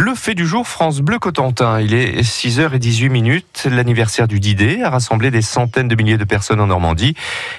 Le 0.00 0.14
fait 0.14 0.34
du 0.34 0.46
jour 0.46 0.66
France 0.66 1.00
Bleu 1.00 1.18
Cotentin. 1.18 1.78
Il 1.78 1.92
est 1.92 2.22
6h18 2.22 3.10
minutes. 3.10 3.68
L'anniversaire 3.70 4.26
du 4.26 4.40
Didet 4.40 4.80
a 4.82 4.88
rassemblé 4.88 5.30
des 5.30 5.42
centaines 5.42 5.88
de 5.88 5.94
milliers 5.94 6.16
de 6.16 6.24
personnes 6.24 6.58
en 6.62 6.68
Normandie 6.68 7.14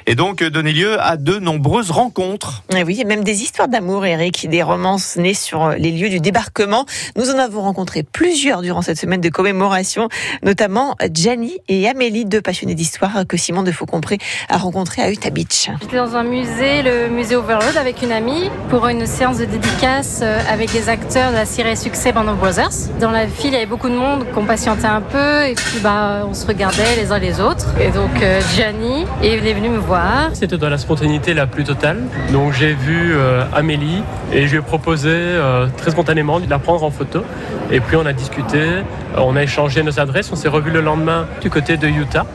et 0.08 0.16
donc 0.16 0.44
donné 0.44 0.74
lieu 0.74 1.00
à 1.00 1.18
de 1.18 1.38
nombreuses 1.38 1.92
rencontres. 1.92 2.64
Et 2.76 2.84
oui, 2.84 3.00
et 3.00 3.04
même 3.06 3.24
des 3.24 3.44
histoires 3.44 3.68
d'amour, 3.68 4.08
Eric, 4.08 4.50
des 4.50 4.64
romances 4.64 5.18
nées 5.18 5.36
sur 5.36 5.70
les 5.70 5.92
lieux 5.92 6.10
du 6.10 6.20
débarquement. 6.20 6.88
Nous 7.16 7.30
en 7.30 7.38
avons 7.38 7.62
rencontré 7.62 8.02
plusieurs 8.02 8.64
durant 8.64 8.82
cette 8.82 8.98
semaine 8.98 9.22
de 9.22 9.30
commémoration, 9.30 10.10
notamment 10.42 10.96
Gianni 11.14 11.60
et 11.68 11.88
Amélie, 11.88 12.26
deux 12.26 12.42
passionnés 12.42 12.74
d'histoire 12.74 13.28
que 13.30 13.38
Simon 13.38 13.62
de 13.62 13.72
Faucompré 13.72 14.18
a 14.50 14.58
rencontrés 14.58 15.04
à 15.04 15.12
Utah 15.12 15.30
Beach. 15.30 15.70
J'étais 15.80 15.98
dans 15.98 16.16
un 16.16 16.24
musée, 16.24 16.82
le 16.82 17.08
musée 17.10 17.36
Overload, 17.36 17.78
avec 17.78 18.02
une 18.02 18.12
amie 18.12 18.50
pour 18.72 18.88
une 18.88 19.06
séance 19.06 19.38
de 19.38 19.46
dédicace 19.46 20.24
avec 20.50 20.74
les 20.74 20.90
acteurs 20.90 21.30
de 21.30 21.36
la 21.36 21.46
série 21.46 21.78
Succès 21.78 22.12
Band 22.12 22.31
Dans 23.00 23.12
la 23.12 23.28
file, 23.28 23.50
il 23.50 23.54
y 23.54 23.56
avait 23.56 23.66
beaucoup 23.66 23.90
de 23.90 23.96
monde 23.96 24.26
qu'on 24.34 24.46
patientait 24.46 24.86
un 24.86 25.02
peu 25.02 25.46
et 25.46 25.54
puis 25.54 25.80
bah, 25.84 26.24
on 26.28 26.34
se 26.34 26.46
regardait 26.48 26.96
les 26.96 27.12
uns 27.12 27.20
les 27.20 27.42
autres. 27.42 27.68
Et 27.80 27.90
donc 27.90 28.10
euh, 28.22 28.40
Gianni 28.56 29.06
est 29.22 29.38
venu 29.38 29.70
me 29.70 29.78
voir. 29.78 30.30
C'était 30.34 30.58
dans 30.58 30.70
la 30.70 30.78
spontanéité 30.78 31.34
la 31.34 31.46
plus 31.46 31.64
totale. 31.64 32.00
Donc 32.32 32.54
j'ai 32.54 32.74
vu 32.74 33.14
euh, 33.14 33.44
Amélie 33.54 34.04
et 34.32 34.48
je 34.48 34.52
lui 34.52 34.60
ai 34.60 34.62
proposé 34.62 35.10
euh, 35.12 35.68
très 35.78 35.92
spontanément 35.92 36.40
de 36.40 36.50
la 36.50 36.60
prendre 36.60 36.84
en 36.84 36.92
photo. 36.92 37.24
Et 37.70 37.80
puis 37.80 37.96
on 37.96 38.06
a 38.06 38.14
discuté, 38.14 38.60
on 39.18 39.36
a 39.36 39.44
échangé 39.44 39.82
nos 39.82 40.00
adresses, 40.00 40.32
on 40.32 40.36
s'est 40.36 40.50
revu 40.50 40.72
le 40.72 40.82
lendemain 40.82 41.26
du 41.42 41.50
côté 41.50 41.78
de 41.78 41.88
Utah. 41.88 42.26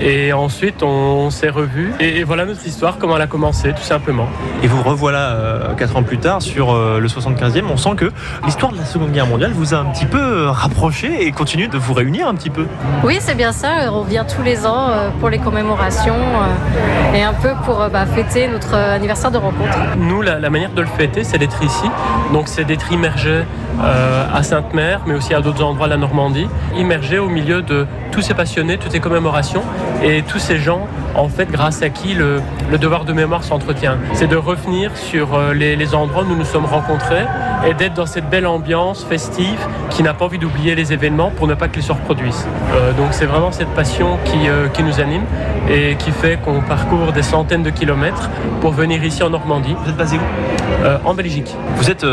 Et 0.00 0.32
ensuite 0.32 0.82
on, 0.82 1.30
s'est 1.30 1.48
revu. 1.48 1.92
Et, 2.00 2.18
et, 2.18 2.24
voilà 2.24 2.44
notre 2.44 2.66
histoire, 2.66 2.98
comment 2.98 3.16
elle 3.16 3.22
a 3.22 3.26
commencé, 3.26 3.72
tout 3.72 3.82
simplement. 3.82 4.28
Et 4.62 4.68
vous 4.68 4.82
revoilà 4.82 5.74
4 5.76 5.96
ans 5.96 6.02
plus 6.02 6.18
tard 6.18 6.40
sur 6.40 6.74
le 6.74 7.06
75e. 7.06 7.64
On 7.70 7.76
sent 7.76 7.94
que 7.96 8.10
l'histoire 8.44 8.72
de 8.72 8.78
la 8.78 8.84
Seconde 8.84 9.12
Guerre 9.12 9.26
mondiale 9.26 9.35
vous 9.44 9.74
a 9.74 9.78
un 9.78 9.84
petit 9.86 10.06
peu 10.06 10.46
rapproché 10.46 11.26
et 11.26 11.32
continue 11.32 11.68
de 11.68 11.76
vous 11.76 11.92
réunir 11.92 12.26
un 12.26 12.34
petit 12.34 12.50
peu. 12.50 12.66
Oui, 13.04 13.18
c'est 13.20 13.34
bien 13.34 13.52
ça. 13.52 13.92
On 13.92 14.02
vient 14.02 14.24
tous 14.24 14.42
les 14.42 14.66
ans 14.66 14.88
euh, 14.90 15.10
pour 15.20 15.28
les 15.28 15.38
commémorations 15.38 16.14
euh, 16.14 17.14
et 17.14 17.22
un 17.22 17.34
peu 17.34 17.50
pour 17.64 17.80
euh, 17.80 17.88
bah, 17.88 18.06
fêter 18.06 18.48
notre 18.48 18.74
anniversaire 18.74 19.30
de 19.30 19.38
rencontre. 19.38 19.78
Nous, 19.98 20.22
la, 20.22 20.50
manière 20.50 20.70
de 20.70 20.80
le 20.80 20.86
fêter, 20.86 21.22
c'est 21.22 21.38
d'être 21.38 21.62
ici. 21.62 21.84
Donc, 22.32 22.48
c'est 22.48 22.64
d'être 22.64 22.90
immergé 22.92 23.44
à 23.80 24.42
Sainte-Mère, 24.42 25.00
mais 25.06 25.14
aussi 25.14 25.34
à 25.34 25.40
d'autres 25.40 25.62
endroits 25.62 25.86
de 25.86 25.92
la 25.92 25.96
Normandie, 25.96 26.48
immergé 26.76 27.18
au 27.18 27.28
milieu 27.28 27.62
de 27.62 27.86
tous 28.12 28.22
ces 28.22 28.34
passionnés, 28.34 28.78
toutes 28.78 28.92
ces 28.92 29.00
commémorations 29.00 29.62
et 30.02 30.22
tous 30.22 30.38
ces 30.38 30.58
gens, 30.58 30.86
en 31.14 31.28
fait, 31.28 31.50
grâce 31.50 31.82
à 31.82 31.90
qui 31.90 32.14
le, 32.14 32.40
devoir 32.78 33.04
de 33.04 33.12
mémoire 33.12 33.44
s'entretient. 33.44 33.98
C'est 34.12 34.26
de 34.26 34.36
revenir 34.36 34.96
sur 34.96 35.38
les, 35.54 35.76
les 35.76 35.94
endroits 35.94 36.22
où 36.24 36.28
nous 36.28 36.36
nous 36.36 36.44
sommes 36.44 36.66
rencontrés 36.66 37.24
et 37.66 37.74
d'être 37.74 37.94
dans 37.94 38.06
cette 38.06 38.28
belle 38.28 38.46
ambiance 38.46 39.04
festive 39.04 39.58
qui 39.90 40.02
n'a 40.02 40.14
pas 40.14 40.26
envie 40.26 40.38
d'oublier 40.38 40.74
les 40.74 40.92
événements 40.92 41.30
pour 41.30 41.46
ne 41.46 41.54
pas 41.54 41.68
qu'ils 41.68 41.82
se 41.82 41.92
reproduisent. 41.92 42.46
Euh, 42.74 42.92
donc 42.92 43.08
c'est 43.12 43.26
vraiment 43.26 43.52
cette 43.52 43.68
passion 43.70 44.18
qui, 44.24 44.48
euh, 44.48 44.68
qui, 44.68 44.82
nous 44.82 45.00
anime 45.00 45.22
et 45.70 45.96
qui 45.96 46.10
fait 46.10 46.38
qu'on 46.42 46.60
parcourt 46.60 47.12
des 47.12 47.22
centaines 47.22 47.62
de 47.62 47.70
kilomètres 47.70 48.30
pour 48.60 48.72
venir 48.72 49.02
ici 49.02 49.22
en 49.22 49.30
Normandie. 49.30 49.74
Vous 49.82 49.90
êtes 49.90 49.96
basé 49.96 50.16
où? 50.16 50.84
Euh, 50.84 50.98
En 51.04 51.14
Belgique. 51.14 51.54
Vous 51.76 51.90
êtes 51.90 52.06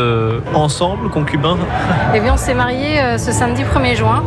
ensemble, 0.54 1.10
concubins 1.10 1.53
Eh 2.14 2.20
bien 2.20 2.34
on 2.34 2.36
s'est 2.36 2.54
mariés 2.54 3.18
ce 3.18 3.32
samedi 3.32 3.62
1er 3.62 3.96
juin 3.96 4.22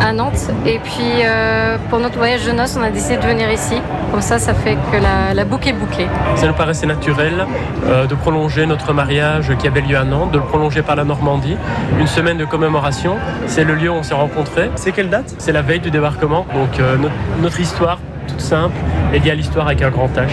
à 0.00 0.12
Nantes. 0.12 0.50
Et 0.66 0.78
puis 0.78 1.22
euh, 1.22 1.76
pour 1.90 1.98
notre 1.98 2.16
voyage 2.18 2.46
de 2.46 2.52
noces, 2.52 2.76
on 2.78 2.82
a 2.82 2.90
décidé 2.90 3.16
de 3.16 3.22
venir 3.22 3.50
ici. 3.50 3.76
Comme 4.10 4.22
ça, 4.22 4.38
ça 4.38 4.54
fait 4.54 4.76
que 4.90 5.34
la, 5.34 5.44
boucle 5.44 5.68
est 5.68 5.72
bouclée. 5.72 6.06
Ça 6.36 6.46
nous 6.46 6.54
paraissait 6.54 6.86
naturel 6.86 7.46
euh, 7.86 8.06
de 8.06 8.14
prolonger 8.14 8.66
notre 8.66 8.92
mariage 8.92 9.52
qui 9.58 9.66
avait 9.66 9.80
lieu 9.80 9.96
à 9.96 10.04
Nantes, 10.04 10.30
de 10.30 10.38
le 10.38 10.44
prolonger 10.44 10.82
par 10.82 10.96
la 10.96 11.04
Normandie. 11.04 11.56
Une 11.98 12.06
semaine 12.06 12.38
de 12.38 12.44
commémoration, 12.44 13.16
c'est 13.46 13.64
le 13.64 13.74
lieu 13.74 13.90
où 13.90 13.94
on 13.94 14.02
s'est 14.02 14.14
rencontrés. 14.14 14.70
C'est 14.76 14.92
quelle 14.92 15.10
date? 15.10 15.34
C'est 15.38 15.52
la 15.52 15.62
veille 15.62 15.80
du 15.80 15.90
débarquement. 15.90 16.46
Donc 16.54 16.80
euh, 16.80 16.96
notre 17.40 17.60
histoire 17.60 17.98
toute 18.28 18.40
simple 18.40 18.76
et 19.12 19.18
liée 19.18 19.32
à 19.32 19.34
l'histoire 19.34 19.66
avec 19.66 19.82
un 19.82 19.90
grand 19.90 20.08
H. 20.08 20.28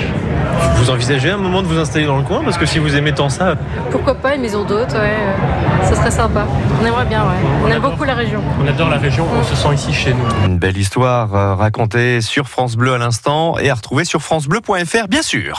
Vous 0.75 0.89
envisagez 0.89 1.31
un 1.31 1.37
moment 1.37 1.61
de 1.61 1.67
vous 1.67 1.79
installer 1.79 2.05
dans 2.05 2.17
le 2.17 2.23
coin 2.23 2.43
Parce 2.43 2.57
que 2.57 2.65
si 2.65 2.79
vous 2.79 2.95
aimez 2.95 3.13
tant 3.13 3.29
ça. 3.29 3.55
Pourquoi 3.91 4.15
pas 4.15 4.35
une 4.35 4.41
maison 4.41 4.63
d'hôte, 4.63 4.93
ouais. 4.93 5.17
Ça 5.83 5.95
serait 5.95 6.11
sympa. 6.11 6.45
On 6.81 6.85
aimerait 6.85 7.05
bien, 7.05 7.23
ouais. 7.23 7.35
On, 7.63 7.67
aime 7.67 7.81
beaucoup 7.81 8.03
la 8.03 8.13
région. 8.13 8.41
On 8.63 8.67
adore 8.67 8.89
la 8.89 8.97
région, 8.97 9.25
on 9.37 9.43
se 9.43 9.55
sent 9.55 9.73
ici 9.73 9.93
chez 9.93 10.13
nous. 10.13 10.45
Une 10.45 10.57
belle 10.57 10.77
histoire 10.77 11.33
euh, 11.35 11.55
racontée 11.55 12.21
sur 12.21 12.47
France 12.47 12.75
Bleu 12.75 12.93
à 12.93 12.97
l'instant 12.97 13.57
et 13.57 13.69
à 13.69 13.73
retrouver 13.73 14.05
sur 14.05 14.21
FranceBleu.fr, 14.21 15.07
bien 15.07 15.21
sûr. 15.21 15.53